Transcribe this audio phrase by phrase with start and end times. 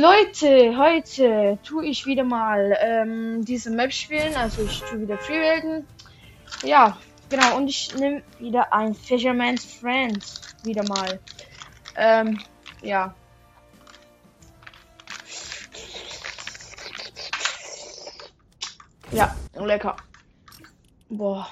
[0.00, 4.34] Leute, heute tue ich wieder mal ähm, diese Map spielen.
[4.34, 5.86] Also ich tue wieder Freewelten.
[6.64, 7.56] Ja, genau.
[7.56, 10.18] Und ich nehme wieder ein Fisherman's Friend.
[10.64, 11.20] Wieder mal.
[11.94, 12.40] Ähm,
[12.82, 13.14] ja.
[19.12, 19.96] Ja, lecker.
[21.08, 21.46] Boah.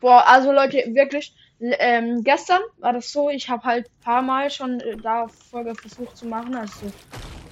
[0.00, 1.34] Boah, also Leute, wirklich.
[1.60, 6.16] Ähm, gestern war das so, ich habe halt paar Mal schon äh, da Folge versucht
[6.16, 6.90] zu machen, also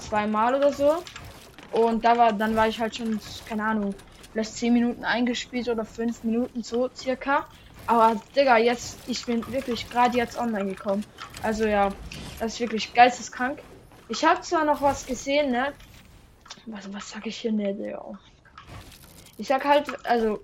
[0.07, 1.03] zweimal oder so.
[1.73, 3.95] Und da war, dann war ich halt schon, keine Ahnung,
[4.33, 7.47] vielleicht 10 Minuten eingespielt oder 5 Minuten so circa.
[7.87, 11.05] Aber Digga, jetzt, ich bin wirklich gerade jetzt online gekommen.
[11.43, 11.91] Also ja,
[12.39, 13.61] das ist wirklich geisteskrank.
[14.09, 15.73] Ich habe zwar noch was gesehen, ne?
[16.67, 18.19] Was, was sag ich hier ne, Digga?
[19.37, 20.41] Ich sag halt, also,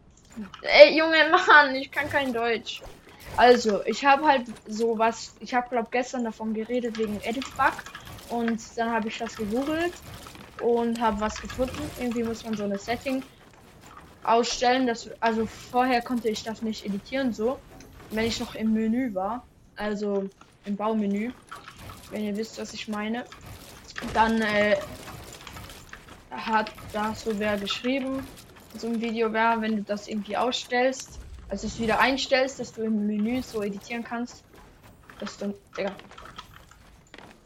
[0.63, 1.17] ey, Junge,
[1.47, 2.83] Mann, ich kann kein Deutsch.
[3.37, 7.73] Also, ich habe halt so was, ich habe glaube gestern davon geredet wegen Edit Bug
[8.31, 9.93] und dann habe ich das gegoogelt
[10.61, 11.79] und habe was gefunden.
[11.99, 13.23] Irgendwie muss man so eine Setting
[14.23, 14.87] ausstellen.
[14.87, 17.59] Das, also vorher konnte ich das nicht editieren so,
[18.11, 19.45] wenn ich noch im Menü war,
[19.77, 20.29] also
[20.65, 21.33] im Baumenü.
[22.11, 23.25] Wenn ihr wisst, was ich meine,
[24.15, 24.77] dann äh,
[26.31, 28.27] hat da so wer geschrieben,
[28.77, 32.83] so ein Video wäre, wenn du das irgendwie ausstellst, also es wieder einstellst, dass du
[32.83, 34.45] im Menü so editieren kannst,
[35.19, 35.93] dass du, Digga,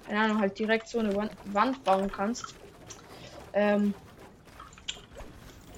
[0.06, 2.54] keine Ahnung, halt direkt so eine Wand bauen kannst.
[3.52, 3.94] Ähm,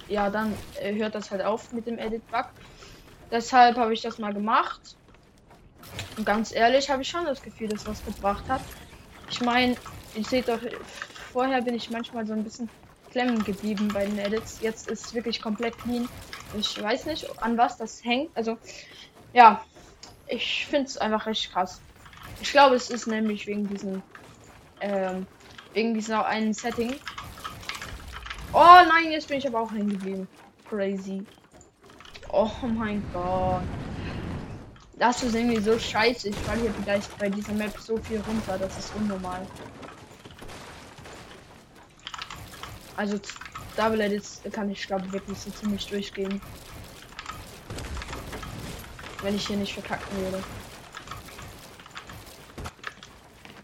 [0.07, 2.45] ja, dann äh, hört das halt auf mit dem Edit-Bug.
[3.31, 4.95] Deshalb habe ich das mal gemacht.
[6.17, 8.61] Und ganz ehrlich habe ich schon das Gefühl, dass was gebracht hat.
[9.29, 9.75] Ich meine,
[10.15, 10.59] ich seht doch,
[11.31, 12.69] vorher bin ich manchmal so ein bisschen
[13.11, 14.59] klemmen geblieben bei den Edits.
[14.61, 16.07] Jetzt ist es wirklich komplett clean.
[16.57, 18.35] Ich weiß nicht, an was das hängt.
[18.35, 18.57] Also,
[19.33, 19.63] ja,
[20.27, 21.81] ich finde es einfach richtig krass.
[22.41, 24.01] Ich glaube, es ist nämlich wegen diesen
[24.81, 25.25] ähm,
[25.73, 26.95] wegen dieser einen Setting.
[28.53, 30.27] Oh nein, jetzt bin ich aber auch hängen geblieben.
[30.69, 31.25] Crazy.
[32.29, 33.61] Oh mein Gott.
[34.97, 36.29] Das ist irgendwie so scheiße.
[36.29, 38.57] Ich falle hier vielleicht bei dieser Map so viel runter.
[38.57, 39.45] Das ist unnormal.
[42.95, 43.19] Also
[43.75, 46.41] Double Edits kann ich glaube wirklich so ziemlich durchgehen.
[49.21, 50.43] Wenn ich hier nicht verkacken würde.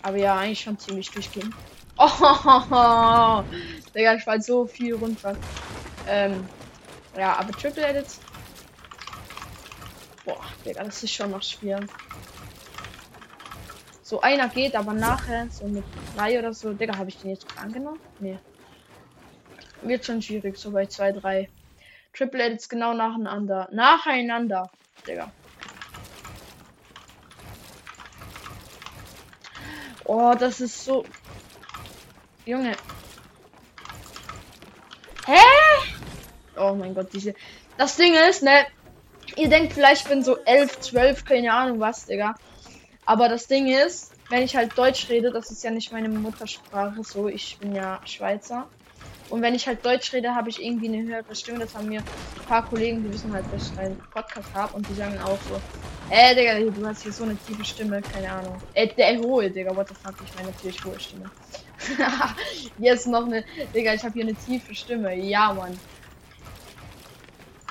[0.03, 1.53] Aber ja, eigentlich schon ziemlich durchgehen.
[1.96, 3.44] Oh,
[3.96, 5.38] Digga, ich war so viel runter.
[6.08, 6.44] Ähm,
[7.16, 8.19] ja, aber Triple Edits.
[10.25, 11.80] Boah, Digga, das ist schon noch schwer.
[14.02, 15.84] So einer geht, aber nachher, so mit
[16.16, 18.00] drei oder so, Digga, habe ich den jetzt angenommen?
[18.20, 18.40] Nee.
[19.84, 21.47] Wird schon schwierig, so bei zwei, drei.
[22.12, 23.70] Triple Edits genau nacheinander.
[23.72, 24.72] Nacheinander,
[25.08, 25.31] Digga.
[30.06, 31.06] Oh, das ist so.
[32.46, 32.75] Junge.
[35.25, 35.40] Hä?
[36.58, 37.34] Oh mein Gott, diese.
[37.78, 38.66] Das Ding ist, ne?
[39.36, 42.36] Ihr denkt vielleicht, ich bin so 11, 12, keine Ahnung was, Digga.
[43.06, 47.03] Aber das Ding ist, wenn ich halt Deutsch rede, das ist ja nicht meine Muttersprache,
[47.03, 47.28] so.
[47.28, 48.68] Ich bin ja Schweizer.
[49.30, 51.59] Und wenn ich halt Deutsch rede, habe ich irgendwie eine höhere Stimme.
[51.59, 54.88] Das haben mir ein paar Kollegen, die wissen halt, dass ich einen Podcast habe und
[54.88, 55.59] die sagen auch so,
[56.13, 58.62] äh, Digga, du hast hier so eine tiefe Stimme, keine Ahnung.
[58.75, 61.31] Äh, der hohe, Digga, what the fuck, ich meine natürlich hohe Stimme.
[62.78, 63.44] Jetzt noch eine,
[63.74, 65.16] Digga, ich habe hier eine tiefe Stimme.
[65.16, 65.78] Ja, Mann.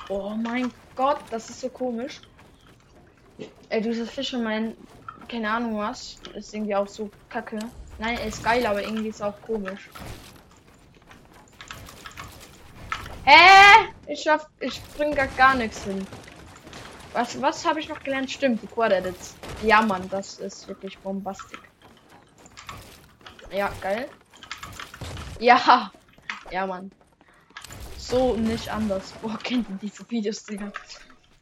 [0.09, 2.19] Oh mein Gott, das ist so komisch.
[3.69, 4.75] Ey, dieses Fisherman,
[5.29, 7.59] keine Ahnung was, ist irgendwie auch so kacke.
[7.97, 9.89] Nein, ist geil, aber irgendwie ist auch komisch.
[13.23, 13.87] Hä?
[14.07, 16.05] Ich schaff, ich bring gar, gar nichts hin.
[17.13, 18.31] Was, was habe ich noch gelernt?
[18.31, 19.35] Stimmt, die Quad Edits.
[19.63, 21.59] Ja, Mann, das ist wirklich bombastisch.
[23.51, 24.09] Ja, geil.
[25.39, 25.91] Ja,
[26.49, 26.91] ja, Mann.
[27.97, 29.13] So nicht anders.
[29.21, 30.71] Boah, kennt ihr diese Videos, Digga?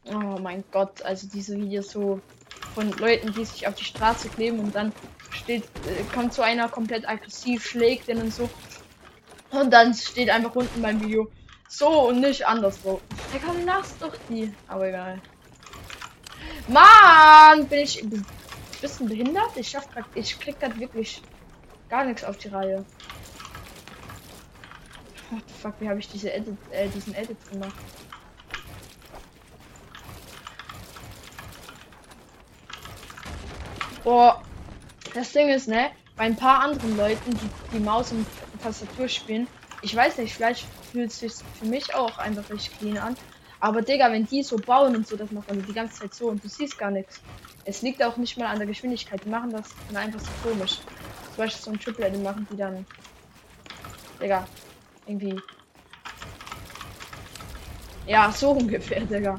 [0.04, 2.20] Oh mein Gott, also diese Videos so
[2.74, 4.92] von Leuten, die sich auf die Straße kleben und dann
[5.30, 8.48] steht, äh, kommt so einer komplett aggressiv, schlägt den und so.
[9.50, 11.30] Und dann steht einfach unten beim Video,
[11.68, 13.00] so und nicht anderswo.
[13.32, 14.52] Digga, lass doch die.
[14.68, 15.20] Aber egal.
[16.68, 18.24] Mann, bin ich ein
[18.80, 19.56] bisschen behindert?
[19.56, 21.22] Ich schaff grad, ich krieg grad wirklich
[21.88, 22.84] gar nichts auf die Reihe.
[25.30, 27.74] What the fuck, wie habe ich diese Edit, äh, diesen Edit gemacht?
[34.04, 34.42] Boah,
[35.14, 35.90] das Ding ist, ne?
[36.16, 38.26] Bei ein paar anderen Leuten, die die Maus und
[38.62, 39.46] Tastatur spielen,
[39.80, 43.16] ich weiß nicht, vielleicht fühlt es sich für mich auch einfach richtig clean an.
[43.62, 46.26] Aber Digga, wenn die so bauen und so, das macht dann die ganze Zeit so
[46.26, 47.20] und du siehst gar nichts.
[47.64, 49.24] Es liegt auch nicht mal an der Geschwindigkeit.
[49.24, 50.80] Die machen das einfach so komisch.
[51.28, 52.84] Zum Beispiel so ein Triple, die machen die dann
[54.20, 54.48] Digga.
[55.06, 55.40] Irgendwie.
[58.04, 59.38] Ja, so ungefähr, Digga.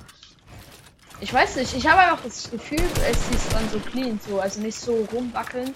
[1.19, 4.61] Ich weiß nicht, ich habe einfach das Gefühl, es ist dann so clean, so, also
[4.61, 5.73] nicht so rumwackeln,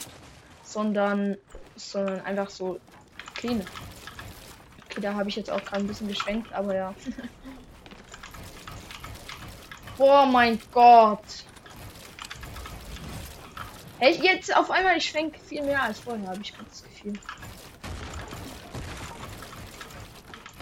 [0.64, 1.36] sondern,
[1.76, 2.80] sondern einfach so
[3.34, 3.62] clean.
[4.86, 6.96] Okay, da habe ich jetzt auch gerade ein bisschen geschwenkt, aber ja.
[9.98, 11.24] Boah, mein Gott.
[14.00, 17.14] Hey, jetzt auf einmal, ich schwenke viel mehr als vorher, habe ich das Gefühl.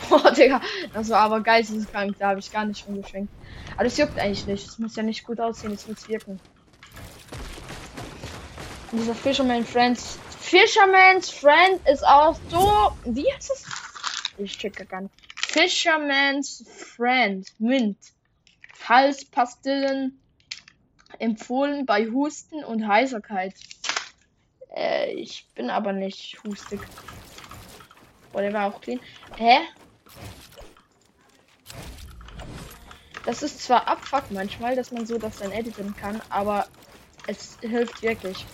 [0.10, 0.62] Boah, Digga,
[0.94, 3.34] das war aber geisteskrank, da habe ich gar nicht rumgeschwenkt.
[3.74, 6.40] Aber das juckt eigentlich nicht, es muss ja nicht gut aussehen, es muss wirken.
[8.92, 10.18] Und dieser Fisherman Friends.
[10.40, 12.94] Fisherman's Friend ist auch so.
[13.04, 13.66] Wie heißt es?
[14.38, 15.14] Ich checke gar nicht.
[15.36, 16.64] Fisherman's
[16.96, 17.46] Friend.
[17.60, 17.98] Mint.
[18.90, 20.20] Halspastillen
[21.20, 23.54] empfohlen bei Husten und Heiserkeit.
[24.76, 26.82] Äh, ich bin aber nicht hustig.
[28.32, 29.00] Boah, der war auch clean.
[29.38, 29.60] Hä?
[33.26, 36.68] Das ist zwar abfuck manchmal, dass man so das dann editen kann, aber
[37.28, 38.46] es hilft wirklich.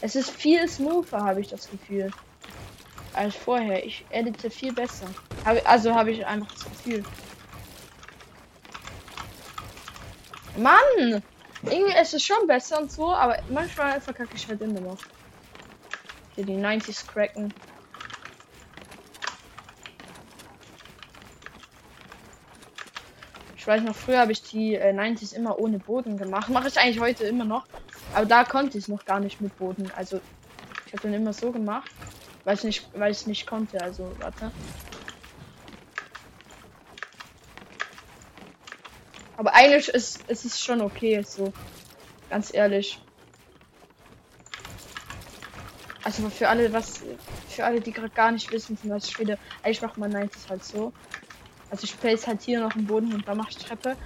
[0.00, 2.10] Es ist viel smoother, habe ich das Gefühl.
[3.12, 3.84] Als vorher.
[3.84, 5.06] Ich edite viel besser.
[5.64, 7.04] Also habe ich einfach das Gefühl.
[10.56, 11.22] Mann!
[11.62, 14.98] Irgendwie ist es schon besser und so, aber manchmal verkacke ich halt immer noch.
[16.34, 17.52] Hier die 90s cracken.
[23.56, 26.48] Ich weiß noch, früher habe ich die äh, 90s immer ohne Boden gemacht.
[26.50, 27.66] Mache ich eigentlich heute immer noch.
[28.14, 29.90] Aber da konnte ich noch gar nicht mit Boden.
[29.96, 30.20] Also
[30.86, 31.90] ich habe dann immer so gemacht,
[32.44, 33.80] weil ich nicht, nicht konnte.
[33.82, 34.52] Also warte.
[39.36, 41.52] Aber eigentlich ist, ist es schon okay, so.
[42.30, 42.98] Ganz ehrlich.
[46.02, 47.00] Also für alle, was,
[47.48, 50.64] für alle, die gerade gar nicht wissen, was ich rede, eigentlich macht man 90 halt
[50.64, 50.92] so.
[51.70, 53.96] Also ich place halt hier noch einen Boden und da mache ich Treppe.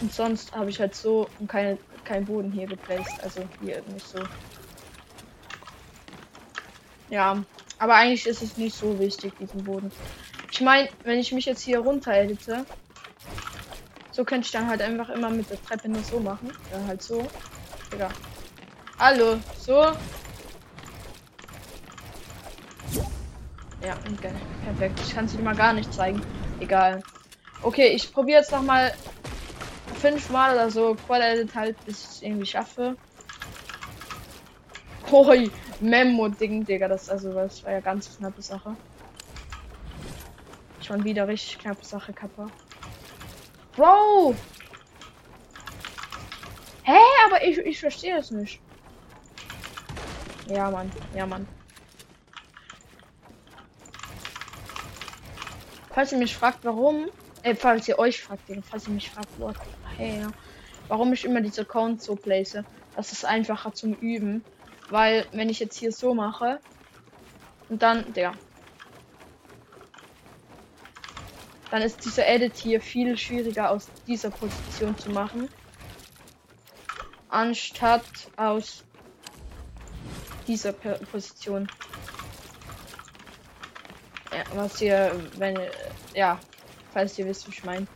[0.00, 3.22] Und sonst habe ich halt so und keine, kein Boden hier geplaced.
[3.22, 4.20] Also hier nicht so.
[7.10, 7.44] Ja,
[7.78, 9.90] aber eigentlich ist es nicht so wichtig, diesen Boden.
[10.50, 12.64] Ich meine, wenn ich mich jetzt hier runter edite,
[14.14, 16.52] so könnte ich dann halt einfach immer mit der Treppe nur so machen.
[16.72, 17.26] Ja, halt so.
[17.92, 18.08] Digga.
[18.96, 19.72] Hallo, so.
[23.82, 24.30] Ja, okay.
[24.64, 25.00] perfekt.
[25.04, 26.22] Ich kann es dir mal gar nicht zeigen.
[26.60, 27.02] Egal.
[27.62, 28.94] Okay, ich probiere jetzt noch mal
[30.00, 32.96] fünfmal oder so Quad halt, bis ich es irgendwie schaffe.
[35.10, 35.50] Hoi,
[35.80, 36.86] Memo-Ding, Digga.
[36.86, 38.76] Das also das war ja ganz knappe Sache.
[40.82, 42.46] Schon wieder richtig knappe Sache, Kappa.
[43.76, 44.34] Bro!
[46.84, 48.60] Hä, aber ich, ich verstehe es nicht.
[50.48, 50.92] Ja, Mann.
[51.14, 51.48] Ja, Mann.
[55.90, 57.08] Falls ihr mich fragt, warum,
[57.42, 59.56] äh, falls ihr euch fragt, falls ihr mich fragt, what,
[59.96, 60.26] hey,
[60.88, 62.58] warum ich immer diese Account so place,
[62.96, 64.44] das ist einfacher zum Üben,
[64.90, 66.60] weil wenn ich jetzt hier so mache
[67.68, 68.34] und dann, der,
[71.74, 75.48] dann ist dieser Edit hier viel schwieriger aus dieser Position zu machen.
[77.28, 78.04] Anstatt
[78.36, 78.84] aus
[80.46, 81.66] dieser Position.
[84.30, 85.58] Ja, was ihr, wenn,
[86.14, 86.38] ja,
[86.92, 87.88] falls ihr wisst, was ich meine.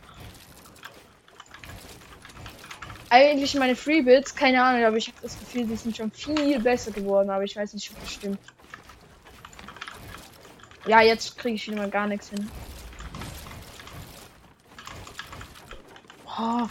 [3.09, 6.91] Eigentlich meine Freebits, keine Ahnung, aber ich habe das Gefühl, die sind schon viel besser
[6.91, 8.39] geworden, aber ich weiß nicht, ob das stimmt.
[10.85, 12.51] Ja, jetzt kriege ich wieder mal gar nichts hin.
[16.39, 16.67] Oh.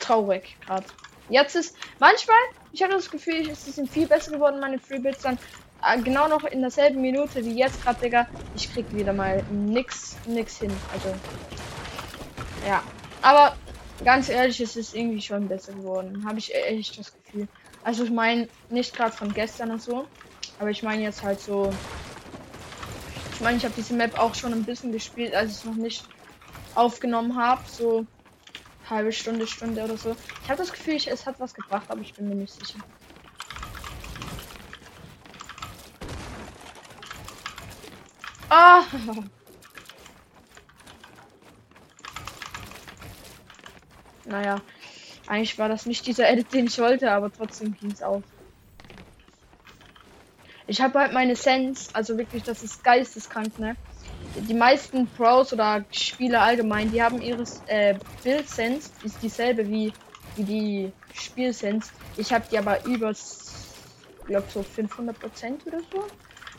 [0.00, 0.86] Traurig gerade.
[1.28, 2.36] Jetzt ist manchmal,
[2.72, 5.38] ich habe das Gefühl, es sind viel besser geworden, meine Freebits dann
[5.84, 8.26] äh, genau noch in derselben Minute wie jetzt gerade, Digga.
[8.54, 10.72] Ich krieg wieder mal nix, nix hin.
[10.92, 11.14] Also
[12.66, 12.82] ja,
[13.22, 13.56] aber
[14.04, 16.24] ganz ehrlich, es ist irgendwie schon besser geworden.
[16.26, 17.48] Habe ich echt das Gefühl.
[17.84, 20.06] Also ich meine nicht gerade von gestern und so,
[20.58, 21.72] aber ich meine jetzt halt so.
[23.34, 26.06] Ich meine, ich habe diese Map auch schon ein bisschen gespielt, als ich noch nicht
[26.76, 28.06] aufgenommen habe, so
[28.88, 30.16] halbe Stunde, Stunde oder so.
[30.42, 32.78] Ich habe das Gefühl, es hat was gebracht, aber ich bin mir nicht sicher.
[38.48, 38.82] Ah!
[44.28, 44.60] Naja,
[45.28, 48.24] eigentlich war das nicht dieser Edit, den ich wollte, aber trotzdem ging es auf.
[50.66, 53.76] Ich habe halt meine Sense, also wirklich, das ist geisteskrank, ne?
[54.42, 59.92] Die meisten Pros oder Spieler allgemein, die haben ihres äh, Build Sense ist dieselbe wie,
[60.36, 61.90] wie die Spiel Sense.
[62.16, 63.14] Ich habe die aber über,
[64.26, 66.06] glaube so 500 Prozent oder so.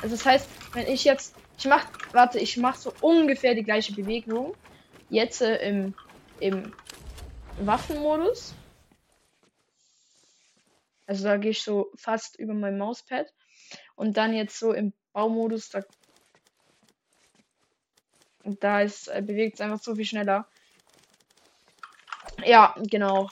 [0.02, 3.94] Also das heißt, wenn ich jetzt, ich mach, warte, ich mache so ungefähr die gleiche
[3.94, 4.56] Bewegung.
[5.10, 5.94] Jetzt äh, im,
[6.40, 6.74] im
[7.62, 8.54] Waffenmodus.
[11.06, 13.34] Also da gehe ich so fast über mein Mauspad.
[13.96, 15.82] Und dann jetzt so im Baumodus, da,
[18.48, 20.46] da ist, äh, bewegt es einfach so viel schneller.
[22.46, 23.30] Ja, genau.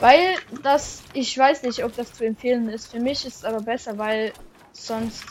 [0.00, 2.90] Weil das, ich weiß nicht, ob das zu empfehlen ist.
[2.90, 4.32] Für mich ist es aber besser, weil
[4.72, 5.24] sonst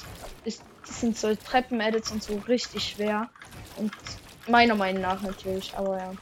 [0.46, 3.30] ist, sind so Treppen-Edits und so richtig schwer.
[3.76, 3.92] Und
[4.48, 6.14] meiner Meinung nach natürlich, aber ja.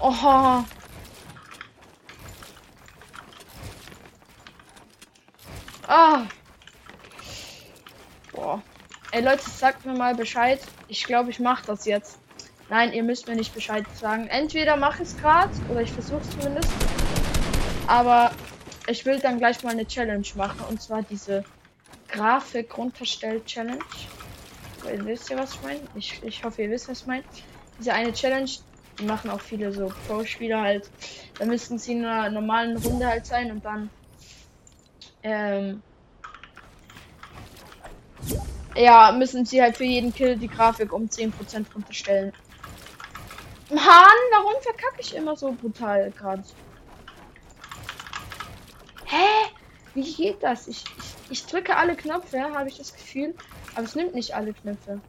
[0.00, 0.64] Oha.
[5.88, 6.26] Ah.
[8.32, 8.62] Boah.
[9.12, 10.60] Ey Leute, sagt mir mal Bescheid.
[10.88, 12.18] Ich glaube, ich mache das jetzt.
[12.68, 14.26] Nein, ihr müsst mir nicht Bescheid sagen.
[14.26, 16.70] Entweder mache ich es gerade oder ich versuche es zumindest.
[17.86, 18.32] Aber
[18.88, 21.44] ich will dann gleich mal eine Challenge machen und zwar diese
[22.08, 23.78] Grafik runterstellt Challenge.
[24.82, 25.80] Wisst ihr, was ich meine?
[25.94, 27.24] Ich, ich hoffe, ihr wisst, was ich meine.
[27.78, 28.50] Diese eine Challenge,
[29.02, 30.90] machen auch viele so Pro-Spieler halt.
[31.38, 33.90] Da müssten sie in einer normalen Runde halt sein und dann
[35.22, 35.82] ähm,
[38.76, 41.32] ja, müssen sie halt für jeden Kill die Grafik um 10%
[41.74, 42.32] runterstellen.
[43.70, 43.84] Mann,
[44.30, 46.44] warum verkacke ich immer so brutal gerade?
[49.06, 49.50] Hä?
[49.94, 50.68] Wie geht das?
[50.68, 53.34] Ich, ich, ich drücke alle Knöpfe, habe ich das Gefühl.
[53.74, 55.00] Aber es nimmt nicht alle Knöpfe.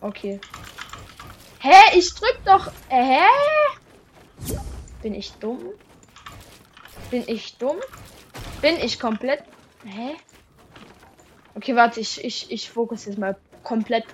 [0.00, 0.40] Okay.
[1.64, 1.96] Hä?
[1.98, 2.70] Ich drück doch.
[2.90, 3.24] Hä?
[5.00, 5.72] Bin ich dumm?
[7.10, 7.78] Bin ich dumm?
[8.60, 9.42] Bin ich komplett.
[9.86, 10.14] Hä?
[11.54, 14.04] Okay, warte, ich, ich, ich fokus jetzt mal komplett.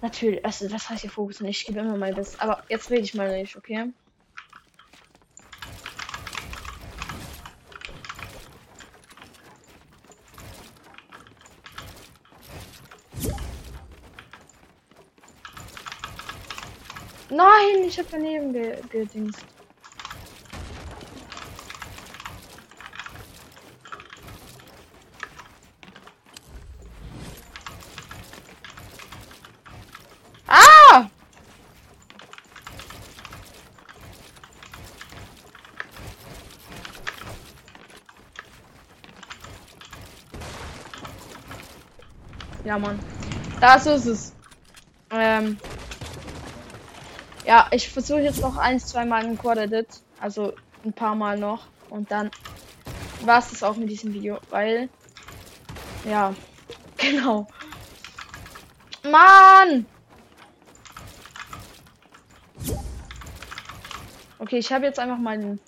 [0.00, 2.40] Natürlich, also das heißt hier Fokus nicht, ich gebe immer mal das.
[2.40, 3.92] Aber jetzt rede ich mal nicht, okay?
[17.36, 18.52] Nein, ich habe daneben
[18.90, 19.46] gedingst.
[42.64, 42.98] Ja, Mann.
[43.60, 44.32] Das ist es.
[45.10, 45.56] Ähm.
[47.46, 49.86] Ja, ich versuche jetzt noch ein, zwei Mal ein Quad Edit.
[50.20, 50.52] Also
[50.84, 51.66] ein paar Mal noch.
[51.90, 52.30] Und dann
[53.24, 54.38] war es das auch mit diesem Video.
[54.50, 54.88] Weil.
[56.04, 56.34] Ja.
[56.98, 57.46] Genau.
[59.04, 59.84] Mann!
[64.38, 65.60] Okay, ich habe jetzt einfach meinen.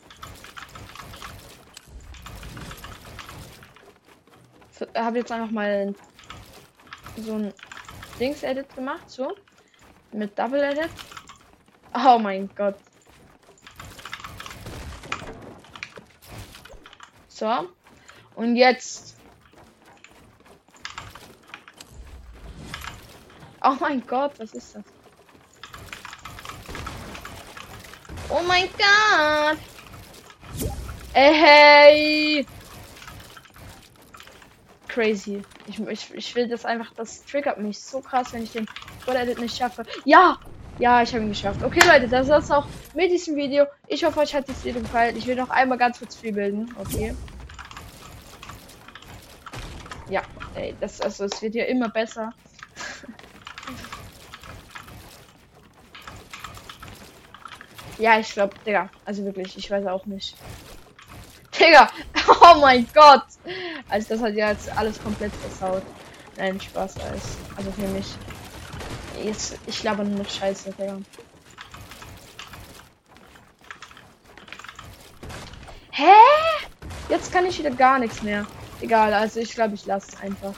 [4.96, 5.94] Habe jetzt einfach mal
[7.18, 7.52] so ein
[8.18, 9.36] Dings-Edit gemacht, so.
[10.12, 10.90] Mit Double-Edit.
[11.94, 12.76] Oh mein Gott.
[17.28, 17.68] So.
[18.34, 19.16] Und jetzt.
[23.62, 24.84] Oh mein Gott, was ist das?
[28.30, 29.58] Oh mein Gott!
[31.14, 32.46] Ey, hey!
[34.98, 35.42] crazy.
[35.68, 38.66] Ich, ich, ich will das einfach, das triggert mich so krass, wenn ich den
[39.04, 39.84] Full Edit nicht schaffe.
[40.04, 40.40] Ja!
[40.78, 41.64] Ja, ich habe ihn geschafft.
[41.64, 43.66] Okay, Leute, das war's auch mit diesem Video.
[43.88, 45.16] Ich hoffe, euch hat das Video gefallen.
[45.16, 46.72] Ich will noch einmal ganz kurz viel bilden.
[46.78, 47.16] Okay.
[50.08, 50.22] Ja,
[50.54, 52.32] ey, das, also, es wird ja immer besser.
[57.98, 60.36] ja, ich glaube, Digga, also wirklich, ich weiß auch nicht.
[61.58, 61.90] Digga,
[62.40, 63.24] oh mein Gott.
[63.88, 65.82] Also das hat ja jetzt alles komplett versaut.
[66.36, 67.36] Nein, Spaß alles.
[67.56, 68.14] Also für mich.
[69.24, 70.98] Jetzt, ich glaube nur noch Scheiße, Digga.
[75.90, 76.04] Hä?
[77.08, 78.46] Jetzt kann ich wieder gar nichts mehr.
[78.80, 80.54] Egal, also ich glaube, ich lasse es einfach.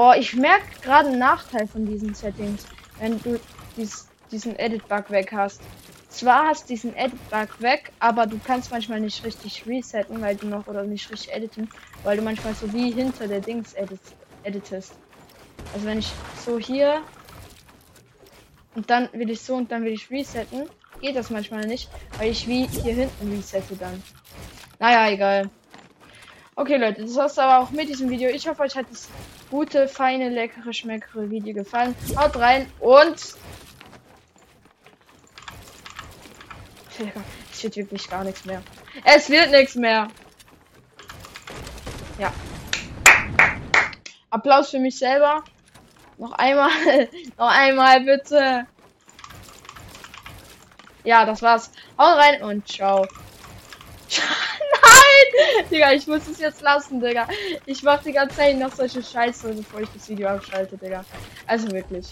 [0.00, 2.66] Boah, ich merke gerade einen Nachteil von diesen Settings,
[3.00, 3.38] wenn du
[3.76, 5.60] dies, diesen Edit-Bug weg hast.
[6.08, 10.46] zwar hast du diesen Edit-Bug weg, aber du kannst manchmal nicht richtig resetten, weil du
[10.46, 11.68] noch oder nicht richtig editen,
[12.02, 14.00] weil du manchmal so wie hinter der Dings edit,
[14.42, 14.94] editest.
[15.74, 16.10] Also wenn ich
[16.46, 17.02] so hier
[18.76, 20.70] und dann will ich so und dann will ich resetten,
[21.02, 24.02] geht das manchmal nicht, weil ich wie hier hinten resette dann.
[24.78, 25.50] Naja, egal.
[26.56, 28.28] Okay, Leute, das war's aber auch mit diesem Video.
[28.28, 29.08] Ich hoffe, euch hat das
[29.50, 31.94] gute, feine, leckere, schmeckere Video gefallen.
[32.16, 33.16] Haut rein und
[37.52, 38.62] es wird wirklich gar nichts mehr.
[39.04, 40.08] Es wird nichts mehr.
[42.18, 42.32] Ja.
[44.30, 45.44] Applaus für mich selber.
[46.18, 46.70] Noch einmal.
[47.38, 48.66] noch einmal bitte.
[51.04, 51.70] Ja, das war's.
[51.96, 53.06] Haut rein und ciao.
[55.70, 57.26] Digga, ich muss es jetzt lassen, Digga.
[57.66, 61.04] Ich mach die ganze Zeit noch solche Scheiße, bevor ich das Video abschalte, Digga.
[61.46, 62.08] Also wirklich.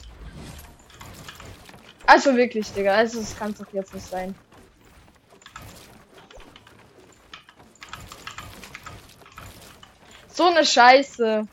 [2.07, 2.95] Also wirklich, Digga.
[2.95, 4.35] Also es kann doch jetzt nicht sein.
[10.33, 11.47] So eine Scheiße.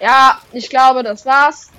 [0.00, 1.70] Ja, ich glaube, das war's.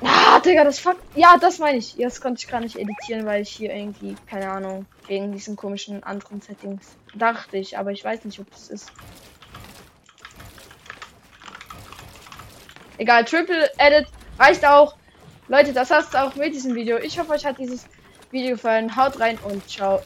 [0.00, 0.96] Ah, Digga, das fuck.
[1.16, 1.94] Ja, das meine ich.
[1.94, 6.04] Jetzt konnte ich gar nicht editieren, weil ich hier irgendwie, keine Ahnung, wegen diesen komischen
[6.04, 8.92] anderen Settings dachte ich, aber ich weiß nicht, ob das ist.
[12.98, 14.06] Egal, Triple Edit
[14.38, 14.94] Reicht auch.
[15.48, 16.98] Leute, das hast auch mit diesem Video.
[16.98, 17.86] Ich hoffe, euch hat dieses
[18.30, 18.94] Video gefallen.
[18.94, 20.02] Haut rein und ciao.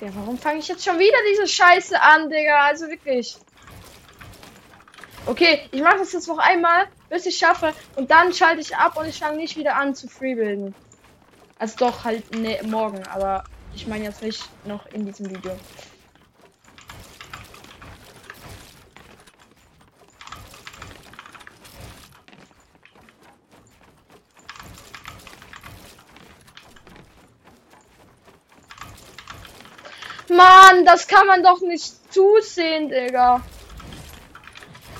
[0.00, 2.64] Ja, warum fange ich jetzt schon wieder diese Scheiße an, Digga?
[2.64, 3.36] Also wirklich.
[5.24, 7.72] Okay, ich mache das jetzt noch einmal, bis ich schaffe.
[7.94, 10.74] Und dann schalte ich ab und ich fange nicht wieder an zu freebilden.
[11.58, 15.56] Also doch halt ne, morgen, aber ich meine jetzt nicht noch in diesem Video.
[30.28, 33.42] Mann, das kann man doch nicht zusehen, Digga.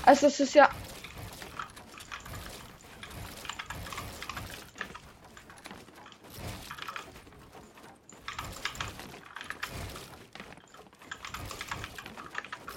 [0.04, 0.68] Also es ist ja.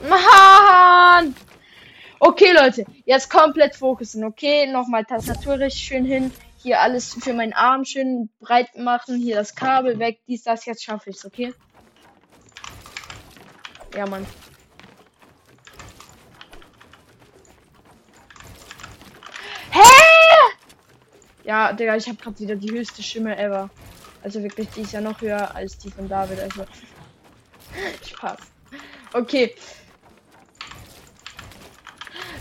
[0.08, 1.36] Mann!
[2.20, 4.68] Okay, Leute, jetzt komplett fokussen, okay?
[4.68, 6.32] Nochmal Tastatur richtig schön hin.
[6.58, 9.18] Hier alles für meinen Arm schön breit machen.
[9.18, 10.20] Hier das Kabel weg.
[10.28, 11.54] Dies, das, jetzt schaffe ich es, okay?
[13.96, 14.26] Ja, Mann.
[19.72, 19.80] Hä?
[21.46, 23.70] Ja, Digga, ich habe gerade wieder die höchste Stimme ever.
[24.24, 26.40] Also wirklich, die ist ja noch höher als die von David.
[26.40, 26.66] Also.
[28.10, 28.40] Spaß.
[29.14, 29.56] Okay.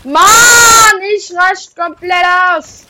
[0.03, 2.85] Mann, ich rasch komplett aus.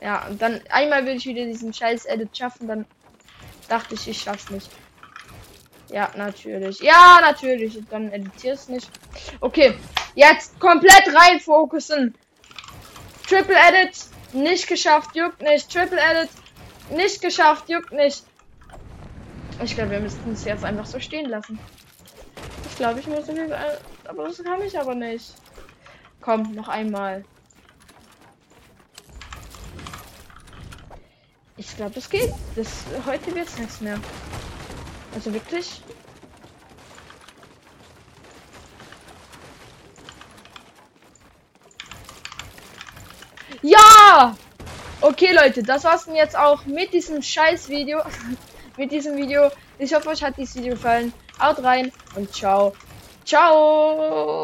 [0.00, 2.86] Ja, und dann einmal will ich wieder diesen scheiß Edit schaffen, dann
[3.68, 4.70] dachte ich, ich schaff's nicht.
[5.90, 6.80] Ja, natürlich.
[6.80, 7.78] Ja, natürlich.
[7.90, 8.90] Dann editierst nicht.
[9.40, 9.76] Okay.
[10.14, 12.14] Jetzt komplett rein fokussen.
[13.28, 14.06] Triple Edit.
[14.36, 15.16] Nicht geschafft.
[15.16, 15.72] Juckt nicht.
[15.72, 16.30] Triple Edit.
[16.90, 17.68] Nicht geschafft.
[17.70, 18.22] Juckt nicht.
[19.64, 21.58] Ich glaube, wir müssten es jetzt einfach so stehen lassen.
[22.68, 23.24] Ich glaube, ich muss.
[24.04, 25.32] Aber das kann ich aber nicht.
[26.20, 27.24] Komm, noch einmal.
[31.56, 32.30] Ich glaube, das geht.
[32.56, 33.98] Das heute wird es nichts mehr.
[35.14, 35.80] Also wirklich?
[45.02, 48.00] Okay, Leute, das war's denn jetzt auch mit diesem scheiß Video.
[48.78, 49.50] mit diesem Video.
[49.78, 51.12] Ich hoffe, euch hat dieses Video gefallen.
[51.40, 52.72] Haut rein und ciao.
[53.24, 54.36] Ciao!